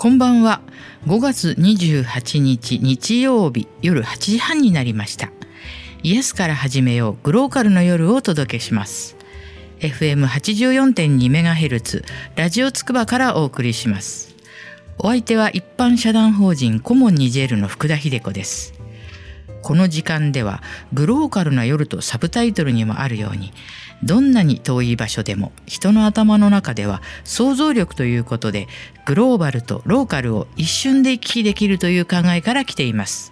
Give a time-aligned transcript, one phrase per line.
[0.00, 0.62] こんばんは。
[1.06, 5.30] 5月28日日曜日夜8時半になりました。
[6.02, 9.18] イエスから始めようグローカルの夜をお届けします。
[9.80, 12.04] FM84.2MHz
[12.34, 14.34] ラジオつくばからお送りします。
[14.96, 18.72] お相手は一般社団法人コモンニジェールの福田秀子です。
[19.60, 20.62] この時間では
[20.94, 23.52] グローカルな夜とサブタイトルにもあるように
[24.02, 28.66] どんなに遠い場所でも人の頭の中では想像力ということで
[29.06, 33.30] グローバルとローカルを一瞬で行き来できるという考えから来ています。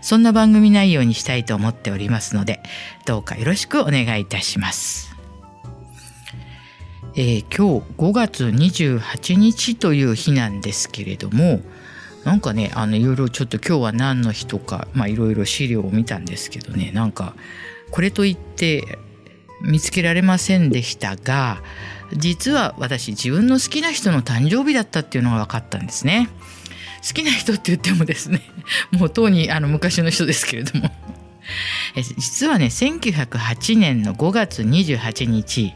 [0.00, 2.62] そんな番組内容にしたいと思っておりますので
[3.04, 5.14] どうかよろしくお願いいたします。
[7.14, 11.60] えー今日5月28日という日なんですけれども
[12.24, 17.34] なんかねあのいろいろちょっと今日は何の日とかまあいろいろ資料を見たんですけどねなんか
[17.90, 18.98] これといって
[19.62, 21.62] 見つけられませんでしたが
[22.14, 26.28] 実は私自分の好きな人の誕生日だったっていうのが分かったんですね。
[27.06, 28.42] 好きな人って言ってもですね
[28.90, 30.90] もうとうにあの昔の人ですけれども。
[31.94, 35.74] え 実はね1908年の5月28日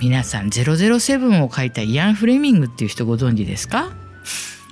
[0.00, 3.90] 皆さん007を書いたイアン・フレミングっていう人ご存知ですか？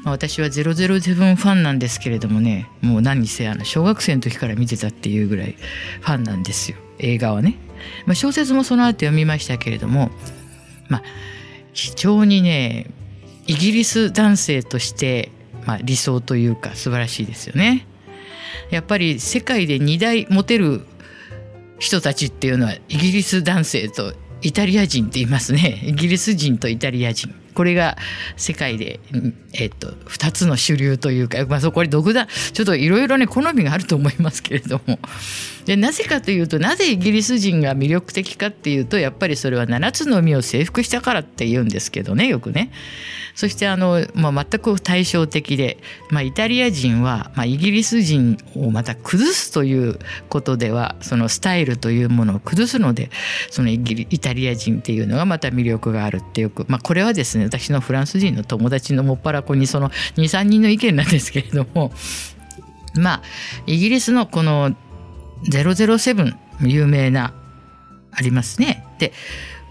[0.04, 5.56] 私は007ファンなんですけれどもねもう何せあの小学生の時から見てたっていうぐらい
[6.00, 6.78] ファンなんですよ。
[6.98, 7.56] 映画はね、
[8.06, 10.10] まあ、小説もその後読みましたけれども
[10.88, 11.02] まあ
[11.72, 12.86] 非常にね
[13.46, 15.30] イギリス男性として、
[15.66, 17.86] まあ、理想というか素晴らしいですよね。
[18.70, 20.82] やっぱり世界で2大モテる
[21.78, 24.12] 人たちっていうのはイギリス男性と
[24.42, 25.80] イタリア人って言いますね。
[25.84, 27.34] イギリス人とイタリア人。
[27.58, 27.96] これが
[28.36, 29.00] 世界で、
[29.52, 35.00] えっと、2つの主流というか、まあ、そこに独断ちょっといろいろね好みがあると思いますけれども
[35.64, 42.70] でなぜかというとなぜイギリス人が魅力的かっていうとやっぱりそれは7つの実を征服したからって言うんですけどねよくね。
[43.38, 45.78] そしてあの、まあ、全く対照的で、
[46.10, 53.10] まあ、イタリア人は、まあ、イギリス人をまた崩すということではそのスタイルというものを崩すので
[53.50, 61.92] そのイギリイタリア人っていうのがまた魅力があるってよく、まあ、これはですね私のフランス人の友達のもっぱら子にその23人の意見なんですけれども
[62.94, 63.22] まあ
[63.66, 64.76] イギリスのこの
[65.50, 67.32] 007有名な
[68.12, 68.84] ありますね。
[68.98, 69.12] で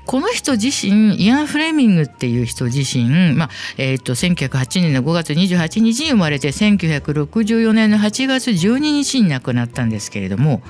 [0.06, 10.62] この人自身イアン・フレミングっていう人自身、まあえー、と1908年の5月28日に生まれて1964年の8月12日に亡くなったんですけれども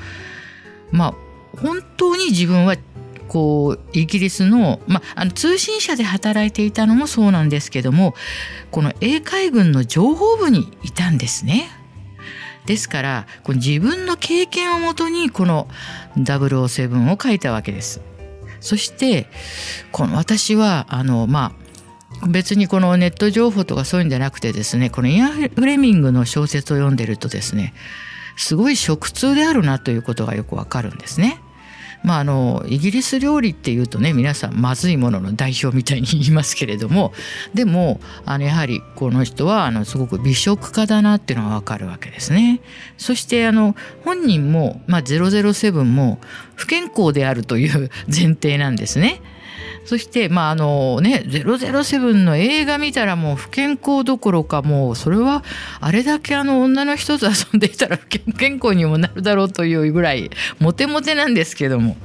[0.92, 1.14] まあ
[1.62, 2.76] 本当に自分は
[3.28, 8.16] こうイギリスの,、まあ、あの通信社で働いていたのもそうなんですけども
[8.72, 11.70] この英海軍の情報部にいたんですね。
[12.66, 15.70] ですからこの自分の経験をもとにこの
[16.18, 18.02] 007を書いたわけです。
[18.60, 19.28] そして
[19.92, 21.54] この私はあのま
[22.22, 27.74] あ別にこのネット情報とかそういうんじゃなくてですねこのイアン・フレミングの小説を読んでるとですね
[28.36, 31.40] すごい食通であるなということがよくわかるんですね。
[32.08, 37.12] まあ、あのイギリス料理っていうとね皆さんまずいものの代表みたいに言いますけれども
[37.54, 42.62] でもあのやはりこの人はあのすごく美食家だなっていうのがわかるわけですね。
[42.98, 43.76] そしてあの
[44.06, 46.20] 本人も、まあ、007も
[46.56, 49.22] 不健康であるという前提なんですね。
[49.88, 55.46] そしてまああのね007の映画見たらもう不健康どころかもうそれは
[55.80, 61.96] あれだけあの女の人と遊んでいたら 不健康にもなるだろうというぐらいモテモテなんですけども。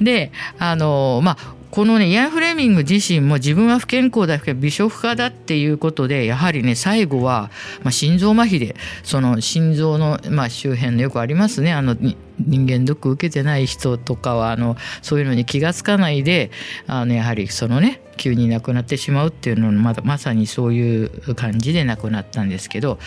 [0.00, 7.50] であのまあこのねイアン・フレミング自身も自分は不健康だけど美食家だっていうことでやはりね最後は、
[7.84, 11.96] まあ、心臓麻痺でその心臓の、まあ、周辺のよくありますねあの
[12.40, 16.50] 人間ドック受けてない人とかはあのそういうのに気が付かないで
[16.86, 22.98] あのやはりそのね急に亡くなってしまうっていうのまだまさにそういう感じで亡くなったんですけど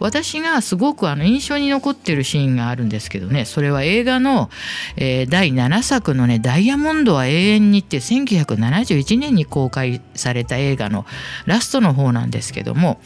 [0.00, 4.50] 私がすごくあの印象に残ってるシーンがあるんですけどねそれは映画の、
[4.96, 11.04] えー第7作のね「ダイヤモンドは永遠に」って1971年に公開された映画の
[11.44, 13.00] ラストの方なんですけども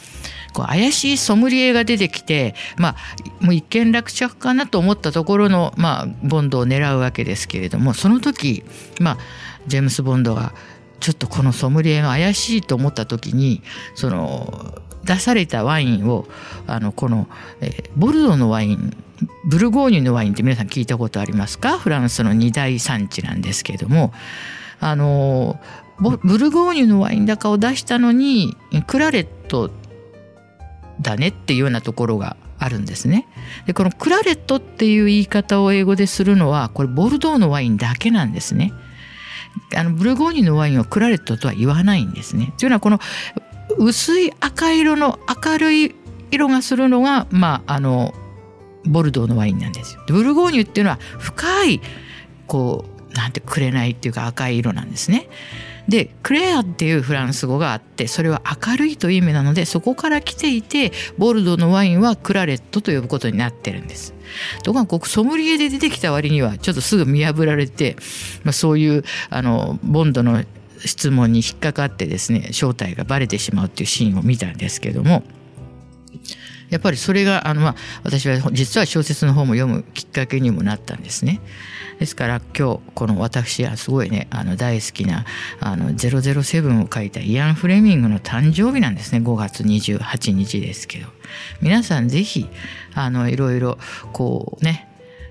[0.58, 2.96] こう怪しいソムリエが出てきてま
[3.40, 8.64] あもう一見落着かなと思ったところの、まあ、ボンドを狙うわけですけれどもその時
[9.00, 9.18] まあ
[9.68, 10.52] ジェームス・ボンドが
[10.98, 13.62] ちょっとこのソムリエが怪しいと思った時に
[13.94, 16.26] その出されたワインを
[16.66, 17.28] あのこの、
[17.60, 18.96] えーボルドーのワイン
[19.44, 21.78] ブルゴーニュのワインって皆さん聞いたことありますか？
[21.78, 24.12] フランスの二大産地なんですけれども
[24.80, 25.60] あの
[26.00, 28.56] ブルゴーニュのワイン高を出したのに
[28.86, 29.70] クラレット
[31.00, 33.26] だねっていうようなところがあるんですね。
[33.66, 38.72] でこのクラレットっていう言い方を英語でするのはこれボルドーのワインだけなんですね。
[39.76, 42.52] あのブルゴーニュのワインをクラレットとは言わないんですね。
[42.58, 43.00] というのはこの
[43.78, 45.94] 薄い赤色の明るい
[46.30, 48.14] 色がするのがまああの
[48.84, 50.02] ボルドーのワインなんですよ。
[50.08, 51.80] ブルゴーニュっていうのは深い
[52.46, 55.28] こうなんて紅っていうか赤い色なんですね。
[55.88, 64.12] でクレアっていうフランス語があってそれは明るいという意味なのでそこから来ていてボルドーのワインはクラレットと呼ぶことになってるんです。
[64.62, 67.96] ところがここソムリエで出てきた割にはちょっとすぐ見破られて、
[68.44, 70.44] まあ、そういうあのボンドの
[70.84, 75.22] 質問に引っかかってですね正体がバレてしまうっていうシーンを見たんですけども
[76.70, 77.74] やっぱりそれがあの、まあ、
[78.04, 81.40] 私は実は小説の方も読むきっかけにもなったんですね。
[81.98, 85.24] ですから今日この私はすごいねあの大好きな
[85.60, 91.08] あの007を書いたイアン・フレミングの誕生日なんですね5月28日ですけど
[91.60, 92.46] 皆さん是非
[93.30, 93.78] いろいろ
[94.12, 94.88] こうね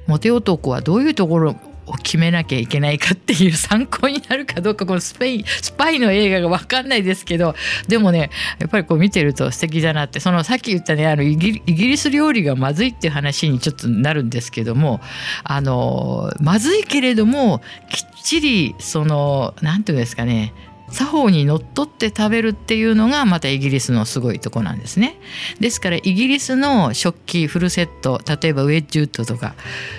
[0.07, 1.55] モテ男はどういうところ
[1.87, 7.55] を決めなきゃいけないかっていう参考になるかどうかこのスペインスパイの映画が分かんないですけど
[7.87, 8.29] でもね
[8.59, 14.99] やっぱりこう見てると素敵だなってそのさっき言ったねあのイギリス料理がまずいっていう話にちょっとなるんですけども
[15.43, 20.53] あのまずいけれどもきっちりその何て言うんですかね
[20.89, 25.17] 作法にのっとって食べるっていうのがまたイギリスのすごいとこなんですね。
[25.59, 29.55] ですからイギリスの食器フルセット例えばウェッジウッドとか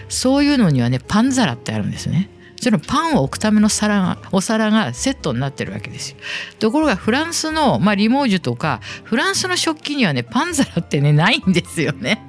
[0.09, 2.31] そういうのにはねパン皿ってあるんですね。
[2.61, 6.17] そのパンを置くための皿がお皿がセットになってるわけですよ。
[6.59, 12.25] ところがフランスの、まあ、リモージュとかフランスの食器にはねパン皿ってねないんですよね。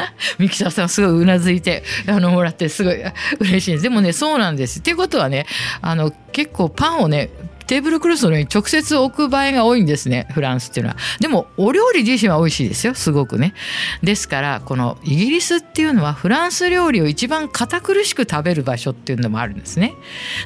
[0.38, 2.96] ミキサーさんすごいうなずいてあのもらってすごい
[3.40, 5.46] 嬉しいですでもねそうなんですっていうことはね
[5.80, 7.30] あの結構パンをね
[7.66, 10.96] テーブルクロスの上に直接置く場合が多いんですねフランスっていうのは。
[11.20, 13.54] でもお料理自身は美味しいですよすごくね。
[14.02, 19.94] ですからこのイギリスっていうのはフランス料理を一番堅苦しく食べる場所っていうのもあるんですね。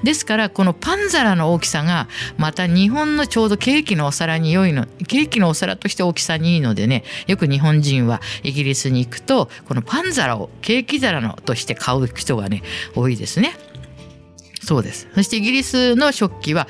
[0.03, 2.09] ですからこのパン皿の大きさが
[2.39, 12.63] また日本のちょうどケーキのお皿に良いのケーキのお皿として大きさにいいのでねよく日本人はイギリスに行くとこのパン皿をケーキ皿のとして買う人がね
[12.95, 13.57] 多いですね。
[14.63, 15.09] そうです。
[15.15, 16.69] そしてイギリスの食器は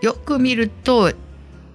[0.00, 1.12] よく見ると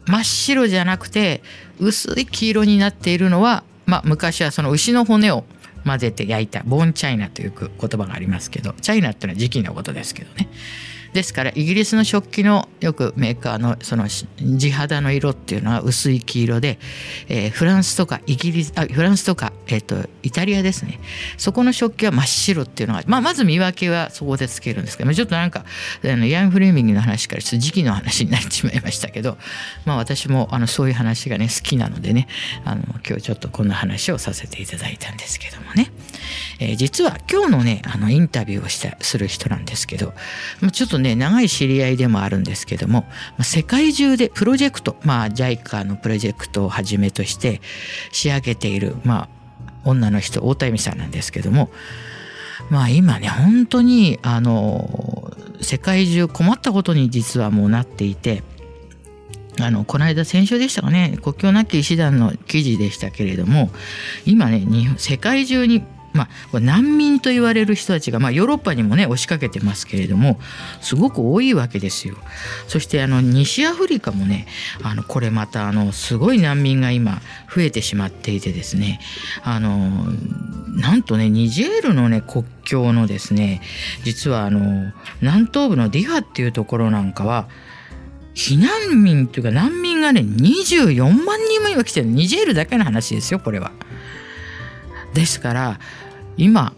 [0.07, 1.41] 真っ白じゃなくて
[1.79, 5.43] 薄い黄色になっているのは、まあ、昔はその牛の骨を
[5.85, 10.49] 混ぜて焼いたボンチャイナという言葉がありますけどチャイナっていうのは時期のことですけどね。
[11.15, 16.77] ですからイギリスの食器のよくメーカーのその地肌の色っていうのは薄い黄色で、
[17.29, 20.99] えー、フランスとかイギリスあフランスとか、えーと、イタリアですね。
[21.37, 25.63] そこの食器は真っ白っていうのが、まあ、まず見分けはそこでつけるんですけどちょっとなんか
[26.03, 29.37] あのヤン・フレーミングの話からちょっと時期の話になってしまいましたけど、
[29.85, 32.27] まあ、私もあのそういう話がね好きなのでね
[32.65, 35.91] あの今日ちょっとこんな話をさせていただいたんですけどもね、
[36.59, 40.13] えー、実は今日のねあのインタビューをしたする人なんですけど、
[40.61, 47.61] まあ、ちょっとね長い知り合いでもあるんですけどもまあ世界中でプロジェクトまあ JICA のプロジェクトをはじめとして
[48.11, 49.29] 仕上げているまあ
[49.83, 51.69] 女の人太田恵美さんなんですけども
[52.69, 55.31] まあ今ね本当にあの
[55.61, 58.43] 世界中困ったことに実はもうなっていて
[59.61, 63.69] あのこの間先週でしたかね国境なき医師団の記事でしたけれども
[64.25, 64.65] 今ね
[64.97, 65.83] 世界中に
[66.15, 70.39] まあ、難民と言われる人たちが、まあ、ヨーロッパにもね押しかけてますけれども
[70.81, 72.15] すごく多いわけですよ。
[72.67, 74.47] そしてあの西アフリカもね
[74.81, 77.21] あのこれまたあのすごい難民が今
[77.53, 78.99] 増えてしまっていてですね
[79.43, 80.05] あの
[80.75, 83.61] なんとねニジェールのね国境のですね
[84.03, 87.49] 実はあの南東部のディファっていうところなんかは
[88.35, 93.71] 避難民というか難民がね24万人も今来てるニジェールだけの話ですよこれは。
[95.13, 95.79] ですから
[96.37, 96.73] 今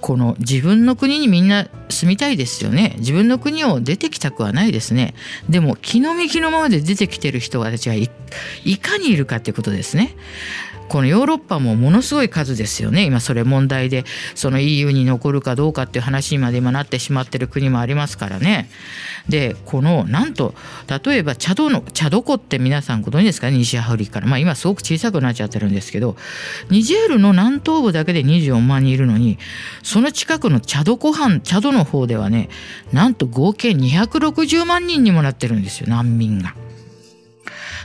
[0.00, 2.94] この自分の国にみんな住みたいですよね。
[2.98, 5.14] 自分の国を出てきたくはないですね。
[5.48, 8.08] でも気の幹のままで出てきてる人たちがい
[8.78, 10.16] かにいるかっていうことですね。
[10.90, 13.04] このヨーロッパもものすごい数ですよね。
[13.04, 14.04] 今それ問題で
[14.34, 18.68] その EU に残るかどうかっていう話にまで今なってしまってる国もありますからね。
[19.28, 20.52] でこのなんと
[21.04, 23.50] 例えばチャドのチャド湖って皆さんご存知ですか？
[23.50, 26.16] ね西アフリカからまあ今すごく小さくなっちゃってるんですけど
[26.70, 29.38] ニジェールの南東部だけで24万人いるのに
[29.84, 32.48] その近くのチャド湖畔チャドの方ではね
[32.92, 36.56] なんと合計260万人にもなってるんですよ難民が。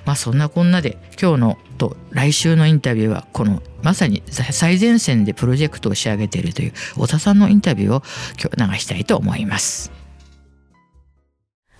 [0.05, 8.03] まあそんなこんなで今日のと来週のインタビューはこのまさに最前線でプロジェクトを仕上げているという太田さんのインタビューを
[8.39, 9.91] 今日流したいと思います。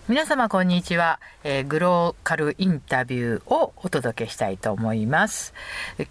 [0.08, 5.54] 皆様こんにちは、えー、グローカルインタビューをお届けしたいと思います。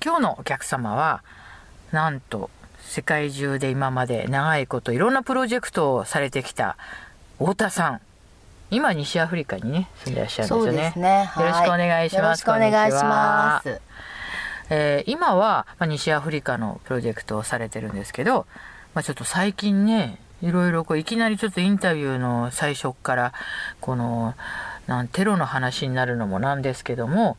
[0.04, 1.22] 今日のお客様は
[1.92, 6.76] なんと世界中で今まで長いこといろんなプロジェクトをされてきた
[7.38, 8.00] 太田さん。
[8.74, 10.92] 今西アフリカにね住んでらっしゃるんですよね。
[10.96, 11.30] ね。
[11.36, 12.22] よろしくお願いします。
[12.22, 13.80] よろしくお願いします。
[14.70, 18.46] えー、今は、まあ、西アフリカのプロジェクトをされてるんですけど、
[18.94, 23.32] まあ、ちょっと最近ねいろいろこういきなりちょっとインタビューの最初から
[23.80, 24.34] この
[24.86, 27.36] なんテロの話になるのもなんですけども、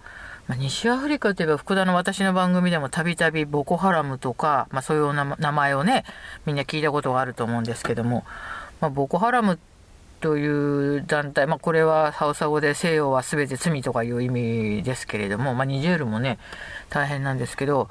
[0.48, 6.04] まあ、西アフリカといえば福田の私の番組でもたびたびボコハラムとか、まあ、そういう名前をね
[6.46, 8.24] みんな聞いたことがあると思うんですけども、
[8.82, 9.60] まあ、ボコハラム
[10.25, 16.39] という団体、まあ、これはハウサ語で西洋は全て罪とかいう意味ですけれども、まあ、ニジェールもね
[16.89, 17.89] 大変なんですけど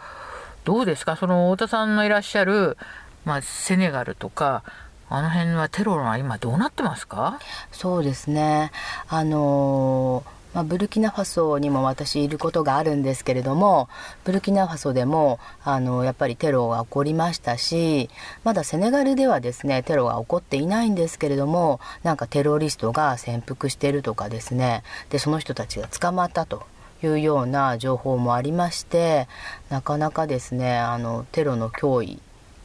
[0.64, 1.14] どうですか？
[1.14, 2.76] その太田さんのいらっしゃる、
[3.24, 4.64] まあ、セネガルとか
[5.08, 7.38] あの辺はテロは今どうなってますか？
[7.70, 8.72] そうですね。
[9.06, 13.88] あのーまあ、ブルキナファソにも私いることがあるんですけれども
[14.24, 18.08] ブルキナファソでもあのやっぱりテロが起こりましたし
[18.44, 26.62] まだセネガルではですねテロが起こっていないんですけれどもなんかテロリストが潜伏してるとかですねでその人たちが捕まったと
[27.02, 29.28] いうような情報もありまして
[29.68, 32.20] なかなかですねあのテロの脅威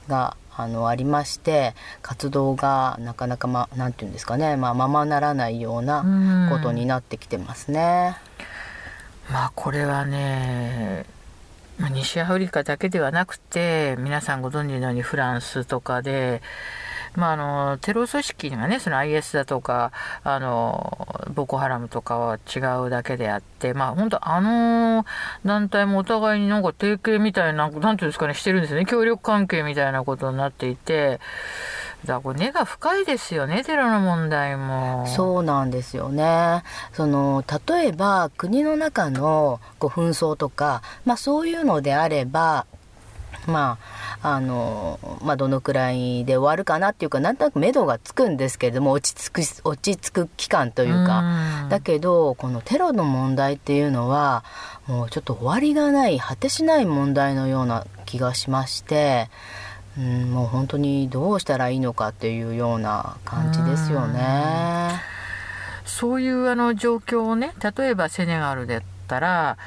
[0.09, 8.17] があのありまして活動がなかなかまなんていうんですかね、まあ、ままならないようなことになってきてますね。
[9.31, 11.05] まあこれはね
[11.79, 16.41] まあ、西アフリカだけではなくて皆さんご存知のようにフランスとかで、
[17.15, 19.91] まあ、あのテロ組織がねその IS だとか
[20.23, 25.05] あのボコハラムとかは違うだけであってまあ本当あの
[25.45, 31.19] 団体もお互いになんか提携みたいな何ていうんですかねしてるんですよね協力関係みたいなことになっていて。
[32.05, 36.63] だからこれ根が深いですよねテロの問題もそうなんですよね
[36.93, 42.65] その例えば国の中のこう紛争とか、まあ、そういうのであれば
[43.49, 43.77] ま
[44.21, 51.23] ああのまあ、どのくらいで終わるかなっていうかなんとなく目処がつくんですけれども落ち着く落ち着く期間というか。
[51.69, 54.43] だけどこのテロの問題っていうのは
[54.87, 59.29] もうちょっと終わりがない果てしない問題のような気がしまして
[59.97, 64.91] うん、もう本当にどうしたらいいのかっていうような感じですよね。
[65.85, 69.57] そういうあの状況をね例えばセネガルだったら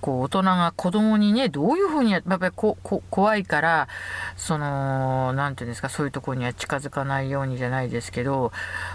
[0.00, 3.88] こう大人が子供にねどういうふうにやっぱりここ怖いから
[4.36, 8.52] その何て言うんですかそういうところには近づかないようにじゃないですけど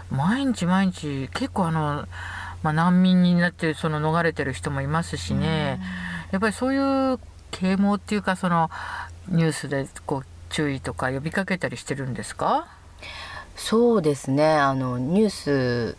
[0.09, 2.07] 毎日毎日結構あの、
[2.63, 5.79] まあ、難民になってその逃れてる人もいますしね。
[6.31, 7.19] やっぱりそういう
[7.51, 8.69] 啓蒙っていうかその
[9.27, 12.67] ニュースでこう注意とか呼びかけたりしてるんですか？
[13.55, 14.55] そうですね。
[14.55, 15.97] あのニュース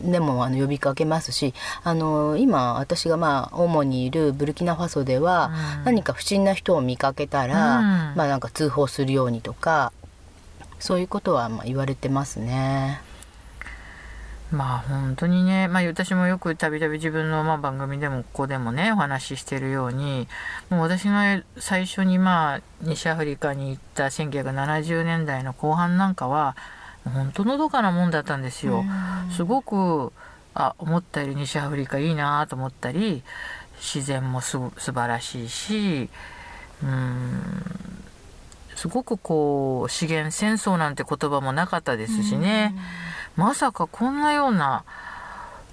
[0.00, 1.52] でもあの呼びかけますし
[1.84, 7.84] あの今私がまあ主にいるブルキナファソでは、うん、何か不審な人を見かけたら、うん、
[8.16, 9.92] まあなんか通報するようにとか
[10.78, 13.00] そういうことはまあ言われてますね。
[14.50, 20.26] まあ本当にね、まあ私もよくたびたび自分のまあ番組でもここでもね、お話ししてるように、
[20.70, 26.56] もう私が最初にまあ西アフリカに行った1970年代の後半なんかは、
[27.04, 28.84] 本当のどかなもんだったんですよ。
[29.30, 30.12] すごく、
[30.54, 33.22] あ、思ったより西アフリカいいなと思ったり、
[33.80, 36.10] 自然もす素晴らしいし、
[36.82, 37.52] うん、
[38.76, 42.74] すごくこう資源戦争なんて言葉もなかったですしね。
[43.36, 44.84] まさかこんなような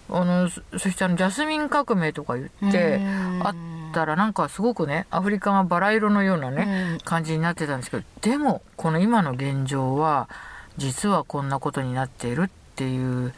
[0.09, 3.01] あのそしてあのジャスミン革命とか言って
[3.43, 3.55] あっ
[3.93, 10.29] たらなんかすごくねアフリカがバラ色のようなね感じになってたんですけどでもこの今の現状は
[10.77, 13.33] 実はこんなことになっているっていう。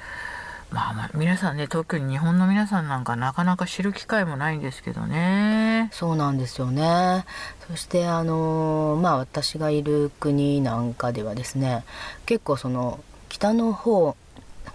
[0.71, 5.89] まあ、まあ皆さんね特に日本の皆さんなんかなかなか知る機会もないんですけどね。
[5.91, 7.25] そうなんですよね。
[7.67, 11.83] そしてあのまあ私がいる国なんかではですね
[12.27, 14.15] 結構その北の方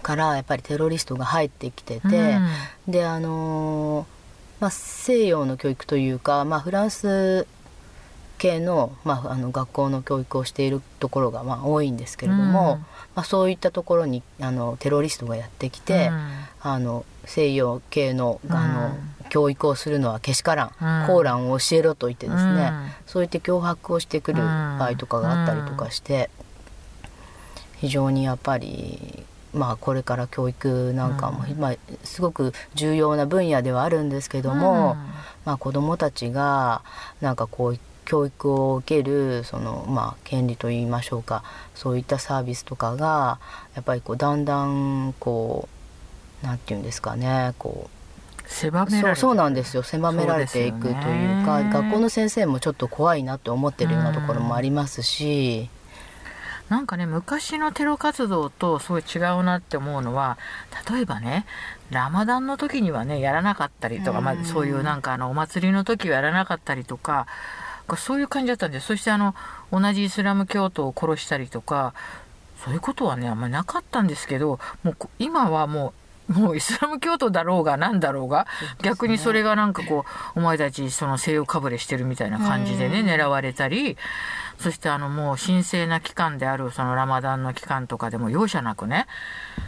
[0.01, 2.07] からやっぱりテロリストが入ってきてて、
[2.87, 7.47] うん、であのー、まあ、西洋の教育というか、まあ、フランス
[8.37, 16.29] 系の,、まあ、あの学校の教育をしているところがまあ多いんですけれども、うん、まあ、そういったところにあのテロリストがやってきて、うん、
[16.61, 18.97] あの西洋系のあの、
[19.29, 20.69] 教育をするのはけしからん、
[21.07, 22.71] コーランを教えろと言ってですね、
[23.05, 26.29] そう言って脅迫をしてくる場合とかがあったりとかして。
[27.85, 29.23] 非常にやっぱり
[29.53, 34.97] まあこれから教育なんかも、うん、まあ、すごく重要な分野ではあるんですけども、うん、
[35.45, 36.81] まあ、子どもたちが
[37.21, 41.43] なんかこう教育を受けるその、まあ、権利といいましょうか
[41.73, 43.39] そういったサービスとかが
[43.75, 45.67] やっぱりこうだんだんこ
[46.43, 47.95] うなんて言うんですかねこう
[48.47, 55.69] 狭めそうそうなんですよ狭められていくというか学校の先生もちょっと怖いなって思ってるようなところもありますし。
[56.69, 60.39] なんかね昔のテロ活動とすごい違うなって思うのは
[60.89, 61.45] 例えばね
[61.91, 67.27] ラマダンの時にはねやらなかったりとか、まあ、そういうなんかあのお祭りの時はやらなかったりとか
[67.97, 68.87] そういう感じだったんです。
[68.87, 69.35] そしてあの
[69.71, 71.93] 同じイスラム教徒を殺したりとか
[72.63, 75.93] そういうことはねあんまりなかったんですけどもう今はも
[76.29, 78.49] うもうイスラム教徒だろうが何だろうが、ね、
[78.81, 83.95] 逆にそれがなんかこうお前たちその西洋かぶれしてるみたいな感じでね狙われたり
[84.59, 89.05] そしてあのもう神聖な期間であるそのラマダンの期間とかでも容赦なくね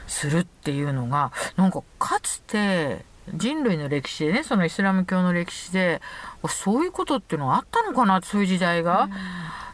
[0.08, 6.02] するっていうのがなんかかつて人類の歴史でねそのイスラム教の歴史で
[6.48, 9.10] そういうことっていうのはあったのかなそういう時代が？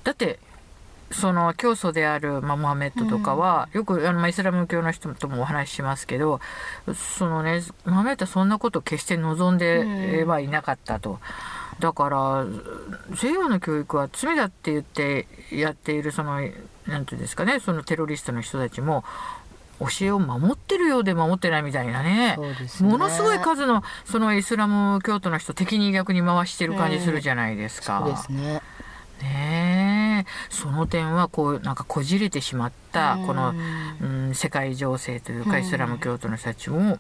[0.04, 0.40] だって
[1.12, 6.42] その教祖である、まあ、モハメットとかは、よくあの、まあ、イスラム教の人ともお話ししますけど
[6.96, 11.20] そのねモハメットはそんなこと決して望んではいなかったと。
[11.80, 12.46] だから
[13.16, 19.04] 西洋の教育は罪だって言ってやっているその何て言うんですかねそのテロリストの人たちも
[19.80, 28.00] 教えを守ってるようで守ってないみたいなね、ね、ものすごい数のそのイスラム教徒の人敵に逆に回してる感じするじゃないですか。
[28.04, 28.62] そうですね。
[29.22, 33.54] ねその点はこうなんかこじれてしまったこの、
[34.02, 37.00] うん、世界情勢というかイスラム教徒の人たちも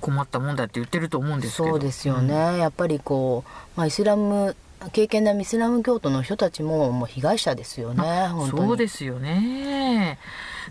[0.00, 1.70] 困ったもんだって言ってると思うんですけど。
[1.70, 4.56] そうですよね、うん、やっぱりこう、まあ、イスラム
[4.92, 10.18] 経験なイスラム教徒の人たちももう被害者ですよねそうですよね。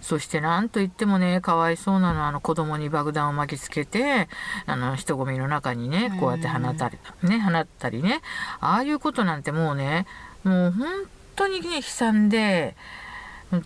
[0.02, 4.28] そして何と言ってもねかわいそうなのはあの子供に爆弾を巻きつけて
[4.66, 6.90] あの人混みの中にねこうやって放った。
[6.90, 8.22] り、ね、放ったりね。
[8.60, 10.06] ああいうことなんてもうね
[10.44, 10.88] もう本
[11.36, 12.76] 当にね悲惨で。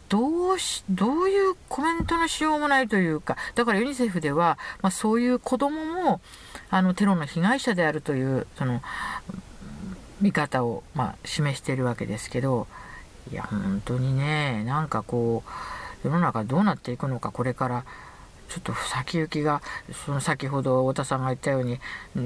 [0.09, 6.19] どうし、どういうコメントのしようもないというか、だからユニセフでは、まあ、そういう子供も、
[6.69, 8.81] あの、テロの被害者であるという、その、
[10.21, 12.67] 見方を、まあ、示しているわけですけど、
[13.31, 15.43] いや、本当にね、なんかこ
[16.03, 17.85] う、世の中どうなっていくのか、これから、
[18.49, 19.61] ちょっと先行きが、
[20.05, 21.79] その先ほど太田さんが言ったように、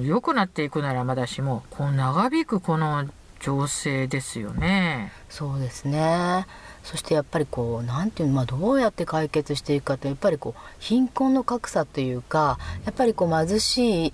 [0.07, 3.09] 良くなっていくならまだしも、こう長引くこの
[3.41, 5.11] 情勢ですよね。
[5.29, 6.45] そうですね。
[6.83, 14.13] そしてやっぱりこう何ていうの、まあ、どうやって解決していくかとやっぱりこう貧困の格差というかやっぱりこう貧しい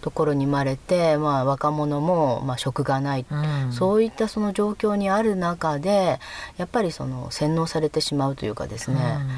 [0.00, 6.18] ところに生まれて、まあ、若者も、まあ、職がない、うん、そういったその状況にある中で
[6.56, 9.28] やっぱりその洗脳されてしまうというかですね、うん、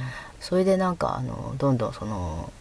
[0.40, 2.53] それでなんかあのどんどんその、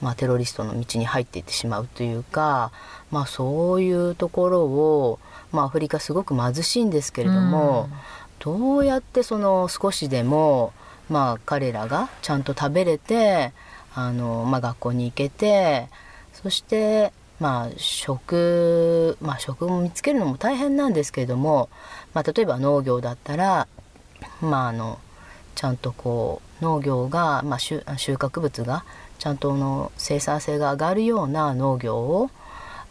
[0.00, 2.72] まあ、テロリストの道に入っていってしまうというか、
[3.10, 5.18] まあ、そういうところを、
[5.52, 7.88] まあ、アフリカすごく貧しいんですけれども。
[7.90, 7.98] うん。
[8.40, 10.72] どうやってその少しでも
[11.08, 13.52] まあ彼らがちゃんと食べれて
[13.94, 15.88] あの、まあ、学校に行けて
[16.32, 21.68] そしてまあ食まあ食を見つけるのも大変なんですけれども、
[22.14, 23.68] まあ、例えば農業だったら
[24.40, 24.98] まああの
[25.54, 28.84] ちゃんとこう農業が、まあ、収穫物が
[29.18, 32.30] ちゃんとの生産性が上がるような農業を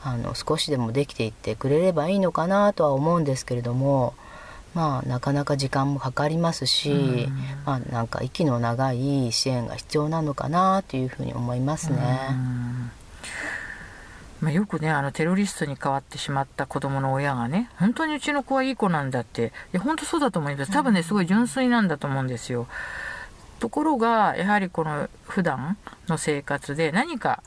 [0.02, 4.14] あの少しでもできていってくれればいいのかなとは思うんですけれども
[4.78, 6.96] まあ、なかなか時間もかかりますし、う
[7.30, 7.34] ん、
[7.66, 11.98] まあ、なんか息の長い支援が必要なのかなというふうに思いますね。
[14.42, 19.48] まあ、よくねあのテロリストに変わってしまった子供の親がね本当にうちの子はいい子なんだって。
[19.74, 20.72] いや本当そうだと思います。
[20.72, 22.68] 多分ねすごい純粋なんだと思うんですよ。
[23.60, 27.42] ところがやはりこの普段の生活で何か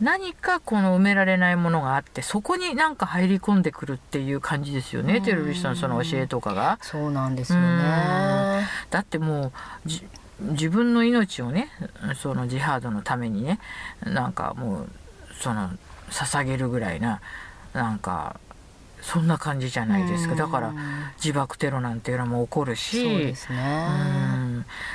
[0.00, 5.20] 何かこの埋められないものがあってそこになんか入り込んでくるっていう感じですよね。
[5.20, 6.78] テロリストのその教えとかが。
[6.82, 8.66] そうなんですよね。
[8.90, 9.52] だっても
[9.86, 11.70] う自分の命をね
[12.20, 13.58] そのジハードのためにね
[14.04, 14.88] なんかもう
[15.40, 15.70] その
[16.10, 17.20] 捧げるぐらいな
[17.72, 18.38] なんか
[19.02, 20.34] そんな感じじゃないですか。
[20.34, 20.74] だから
[21.16, 23.86] 自爆テロなんていうのも起こるしそうですね。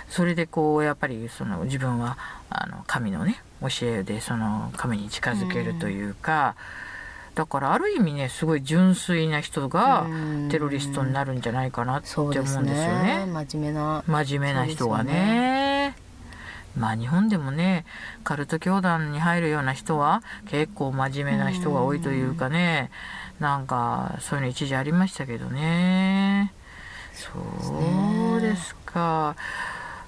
[0.10, 2.17] それでこうやっぱりその自分は
[2.50, 6.56] あの神のね教えでその神に近づけるというか、
[7.36, 10.08] だからある意味ねすごい純粋な人が
[10.50, 12.74] テロリストになるんじゃないかなって思うんですよね。
[12.74, 13.26] ね。
[13.28, 15.61] 真面目な真面目な人がね。
[16.78, 17.86] まあ日本でもね
[18.24, 22.92] カルト教団に入るような人は結構真面目な人が多いというかね
[23.40, 26.54] なんかそういうの一時ありましたけどね。
[27.14, 27.32] そ
[28.38, 29.36] うですか。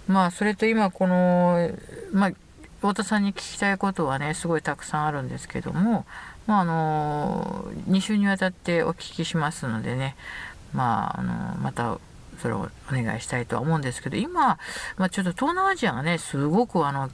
[0.08, 1.71] まあそれと今この
[2.12, 2.32] まあ
[2.78, 6.06] 太田さんに聞きたいことはねすごいたくさんあるんですけども、
[6.47, 10.15] まあ、あの2週にわたってお聞きしますのでね、
[10.73, 11.97] まあ、あのまた
[12.43, 14.60] それをお願いしたいとは思うんですけど今、
[14.97, 17.10] まあ、ちょっと東南アジアがねすごくあの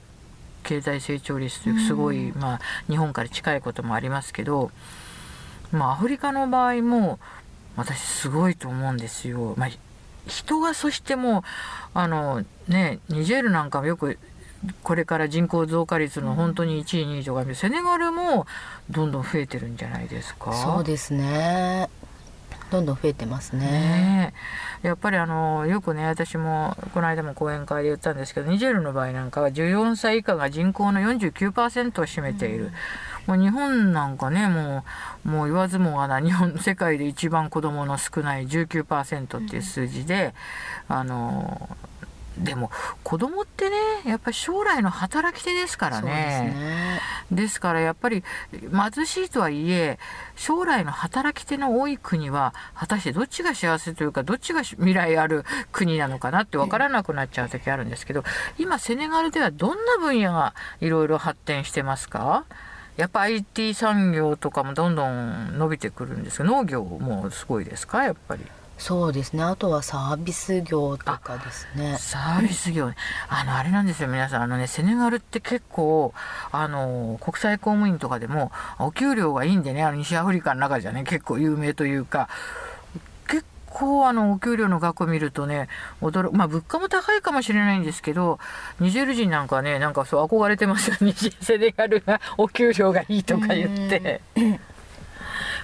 [0.63, 4.72] 経済成長率というすごい、まあ、日本から近いこともありますけど、
[5.72, 7.20] まあ、アフリカの場合も
[7.78, 9.54] 私すごいと思うんですよ。
[9.56, 9.70] まあ
[10.28, 11.44] 人がそしてもう
[11.94, 14.18] あのねニジェールなんかもよく
[14.84, 18.46] これから人口増加率の本当に1位2位とか、セネガルも
[18.89, 20.54] どんどん増えてるんじゃないですか。
[20.54, 21.89] そうですね
[22.72, 23.66] どんどん増えてますね。
[23.66, 24.34] ね
[24.84, 32.72] やっぱりあのよくね私もこの間も講演会で言ったんですけどニジェールの場合なんかは14歳以下が人口の49%を占めている、
[33.28, 33.38] うん。
[33.38, 34.84] もう日本なんかねも
[35.26, 40.34] うもう言わずもがな日本世界で一番子どもの少ない19%っていう数字で、
[40.90, 41.70] うん、あの
[42.39, 42.71] でも
[43.04, 43.75] 子供ってね
[44.06, 46.99] やっぱり将来の働き手ですからね。
[47.32, 49.99] ですからやっぱり貧しいとはいえ
[50.36, 58.23] 将来の働き手の多い国は果たしてどっちが幸せというかどっちが未来ある国なのかなって分からなくなっちゃう時あるんですけど
[58.58, 62.45] 今セネガルではどんな分野がいろいろ発展してますか？
[62.97, 68.04] やっぱ IT 産業とかもどんどん伸びてくるんですけど農業もすごいですか？
[68.04, 68.45] やっぱり。
[68.80, 69.44] そうですね。
[69.44, 71.98] あとはサービス業とかですね。
[72.00, 72.96] サービス業、ね、
[73.28, 74.44] あのあれなんですよ皆さん。
[74.44, 76.13] あのねセネガルって結構
[76.52, 82.30] あの国際公務員とかでもお給料がいいんでねあの西アフリカの中じゃね結構有名というか
[83.28, 85.68] 結構あのお給料の額を見るとね
[86.02, 88.39] 驚まあ物価も高いかもしれないんですけど
[88.80, 90.96] ニジェール人なんかねなんかそう憧れてますよ。
[91.42, 94.22] セネガルがお給料がいいとか言って。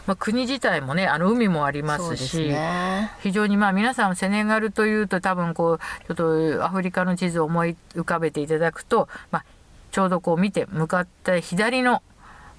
[0.06, 9.46] まあ、国自体もねあの海もありますし、ね、非常にまあ皆さんセネガルというと多分こうちょっとアフリカの地図を思い浮かべていただくと、まあ、
[9.92, 12.04] ちょうどこう見て向かって左の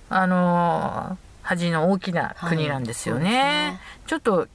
[0.09, 3.25] あのー、端の大きな国なんですよね。
[3.25, 3.37] はい
[3.73, 4.47] ね、ちょっと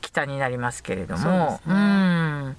[0.00, 1.60] 北になりますけれども。
[1.66, 2.56] う、ね、うん。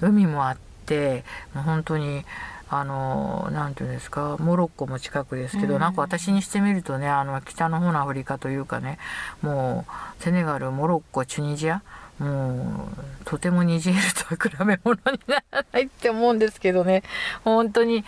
[0.00, 2.24] 海もあってもう本当に
[2.70, 8.98] あのなんていうんですかモロッコも近くですけど、うん、なんか私にしてみるとねあの北の方のアフリカというかね
[9.42, 11.82] もうセネガルモロッコチュニジア
[12.18, 12.90] も
[13.22, 17.04] うとてもニジェールとは比べ物にならないって思うんですけどね。
[17.44, 18.04] 本当に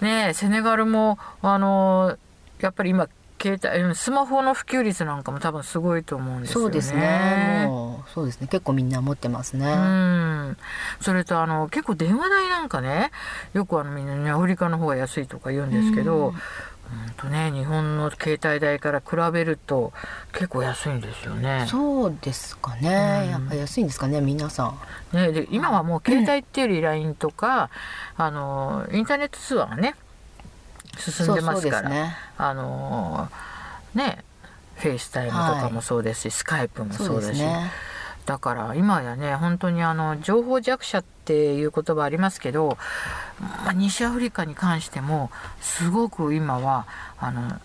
[0.00, 2.16] ねセネガルもあの
[2.60, 3.08] やっぱり今
[3.44, 6.62] 携帯スマホの普及率なんかも多分すごいと思うんですよね。
[6.62, 7.66] そうですね。
[7.66, 8.46] もうそうですね。
[8.46, 9.66] 結構みんな持ってますね。
[9.66, 10.56] うん。
[11.02, 13.10] それとあの結構電話代なんかね、
[13.52, 16.28] よくあのみんな、ね、アフリカの方が安いとか言うんですけど。
[16.28, 16.34] うん
[17.16, 19.94] とね、日本の携帯代から比べると
[20.32, 21.64] 結構安いんですよね。
[21.66, 23.22] そうですかね。
[23.24, 24.74] うん、やっぱ安いんですかね、皆さ
[25.12, 25.16] ん。
[25.16, 27.70] ね、で今はもう携帯っていうより LINE とか、
[28.16, 29.94] あのインターネット通話がね
[30.98, 31.88] 進んでますから。
[31.88, 33.28] ね、あの
[33.94, 34.24] ね
[34.76, 37.40] FaceTime とかもそうですし、はい、 Skype もそうですし。
[37.40, 37.70] ね、
[38.26, 42.78] だから今やね本当にあの情報弱者っていう言葉ありますけど、
[43.40, 46.86] まあ、西アフリカに関してもすごく今は
[47.18, 47.58] あのも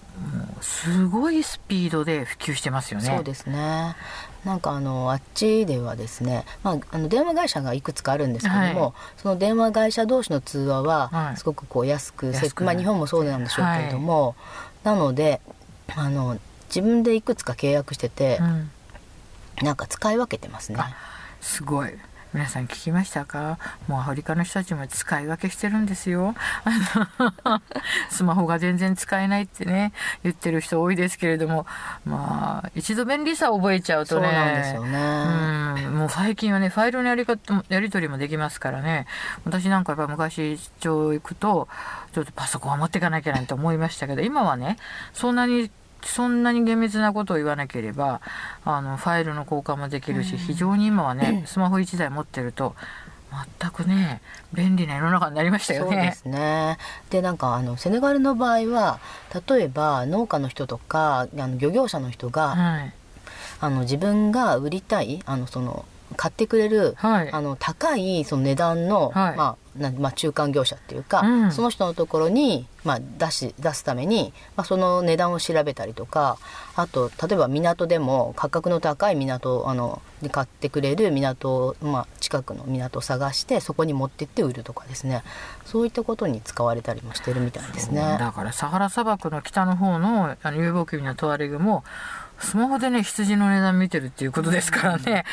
[0.60, 3.06] うすごいスピードで普及してますよね。
[3.06, 3.95] そうですね。
[4.43, 14.36] なんかあのあっちではですね、まあ、あの電話会社がいくつかあるんですけども、はい、その電話会社同士の通話はすごくこう安く、はい、まあ、日本もそうなんでしょうけれども、
[14.84, 15.41] はい、なので
[15.95, 18.72] あの自分でいくつか契約してて、うん、
[19.63, 20.80] なんか使い分けてますね。
[21.41, 21.93] すごい
[22.32, 23.58] 皆さん聞きましたか？
[23.88, 26.36] もうアフリカの人たちも使い分けしてるんですよ。
[28.12, 31.65] スマホが全然使えないってね、言ってる人多いですけれども、
[32.06, 34.28] まあ、一度便利さを覚えちゃうとね。
[34.28, 35.88] そうなんですよね。
[35.88, 39.08] うん、もう最近はね、ファイルのやり方やり取りもできますからね。
[39.43, 41.67] 私なんかやっぱ昔出張行くと、
[42.13, 44.78] ちょっとパソコンは持っていかなきゃなんて思いましたけど、今はね、
[45.13, 45.72] そんなに
[46.04, 48.22] そんなに厳密なことを言わなければ
[48.65, 52.76] あのファイルの交換もできるし、非常に今はねスマホ1台持ってると
[53.60, 54.22] 全くね
[54.54, 55.95] 便利な世の中になりましたよね。
[55.95, 56.78] そうですね。
[57.10, 59.00] でなんかあのセネガルの場合は
[59.48, 62.93] 例えば農家の人とかあの漁業者の人が、はい、
[63.60, 76.38] あの自分が売りたいあのその買ってくれる、はい、あの高いその値段の、はい、まあなまあ、中間業者っていうか、うん、その人のところに、まあ、出し出すために、まあ、その値段を調べたりとか
[76.76, 85.24] あと例えば港でも価格の高い港あのに買ってくれる港、まあ、近くの港を探してそこに持ってって売るとかですね。
[85.65, 88.17] そういったことに使われたりもしてるみたいですね。
[88.19, 88.32] だ。
[88.32, 91.84] からサハラ砂漠の北の方のあの遊牧民のトワレグも
[92.39, 95.25] スマホでね羊の値段見てるっていうことですからね、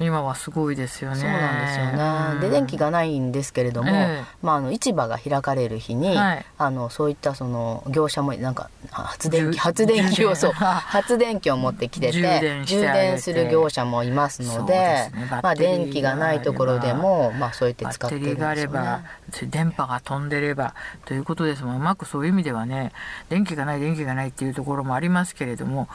[0.00, 1.16] うん、今はすごいですよね。
[1.16, 2.34] そうなんですよね。
[2.34, 19.04] うん、で電気がないんですけれども、えー、まああの市場が開かれる日に、はい、あのそういったその業者もなんか発電機発電機をそう 発電機を持ってきてて充電する業者もいますので、ね、まあ電気がないところでもまあそうやって使ってるんですよね。
[19.50, 21.64] 電波が飛んでればということです。
[21.64, 22.92] もんうまくそういう意味ではね
[23.28, 25.88] 電気がない電気がないっていうところもありますけれども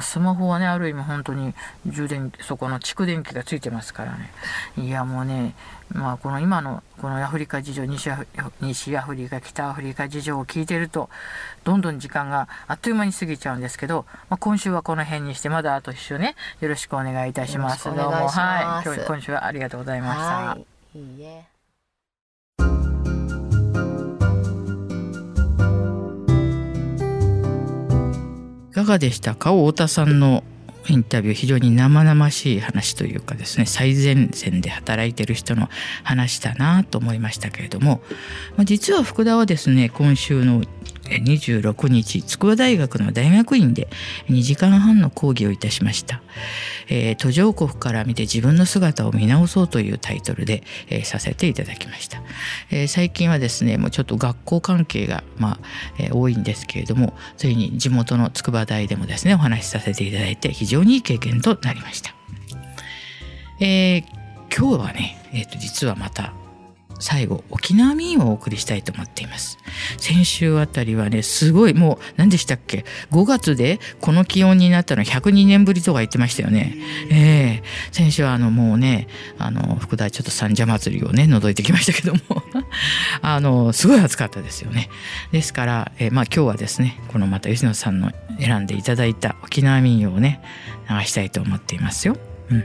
[0.00, 1.54] スマホはねある意味本当に
[1.86, 4.30] 充電そこの蓄電器がついてますからね。
[4.78, 5.54] いやもうね
[5.92, 8.26] まあこの今のこのアフリカ事情西アフ
[8.60, 11.08] 西アフリカ北アフリカ事情を聞いてると
[11.64, 17.84] どんどん時間があっという間に過ぎちゃうんですけど、まあ、今週はこの辺にしてまだあと一週ねよろしくお願いいたします。
[17.84, 18.28] どうも。
[18.28, 18.86] はい。
[18.86, 20.24] 今日今週はありがとうございました。
[20.24, 20.66] はい。
[20.98, 21.20] い
[28.70, 29.52] いかがでしたか？
[29.52, 30.44] 太田さんの
[30.88, 35.68] インタビュー非常に生々しい話というかですね最前線で働いてる人の
[36.04, 38.00] 話だなと思いましたけれども、
[38.64, 40.62] 実は福田はですね今週の
[41.08, 43.88] 26日筑波大学の大学院で
[44.28, 46.22] 2時間半の講義をいたしました、
[46.88, 52.22] えー、途上国から見て自分の姿を見直そうというタイトルで、えー、させていただきました、
[52.70, 55.58] えー、最近はですねもうちょっと学校関係が、まあ
[55.98, 62.14] え多いんですけれどもそれに地元の筑波大でもですねお話しさせていただいて非常にいい経験となりました、
[63.60, 63.98] え
[64.56, 66.32] 今日はね、えーと実はまた
[66.98, 69.58] 最後沖縄民をお送りしたいと思っています。
[69.98, 76.76] 先週あたりはねすごいもう何でしたっけ？5月でこの気温になったの102年ぶりとか言ってましたよね。
[77.10, 77.62] ええ。
[77.92, 82.42] ー、先週はあのもうねあの福田ちょっと三社祭りをね覗いてきましたけども。
[83.22, 84.88] あのすごい暑かったですよね。
[85.32, 90.40] ですから、えー、まあ今日はですねこのまた吉野さんの選んでいただいた沖縄民謡をね
[90.88, 92.16] 流したいと思っていますよ。
[92.50, 92.64] うん。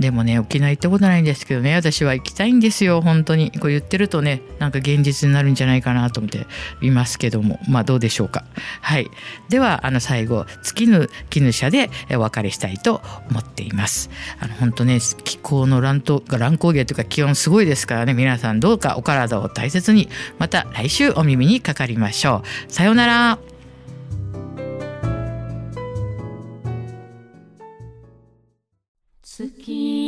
[0.00, 1.74] でもね沖縄行ったことないんですけどね。
[1.74, 3.02] 私は行きたいんですよ。
[3.02, 3.52] 本当に。
[3.52, 6.46] こう言ってるとねなんか現実になるんじゃないかなと思って
[6.80, 7.60] いますけども。
[7.68, 8.44] まあどうでしょうか。
[8.80, 9.10] はい。
[9.50, 14.10] ではあの最後尽きぬ絹車でお別れしたいと思っています。
[14.40, 18.14] あの本当ね気候の乱闘乱高下というか気温すごいですからね。
[18.14, 20.08] 皆さんどうかお体を大切に。
[20.38, 22.72] また来週お耳にかかりましょう。
[22.72, 23.49] さようなら。
[29.40, 29.99] 月